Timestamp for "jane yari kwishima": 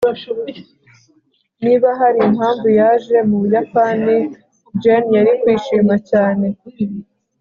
4.83-5.95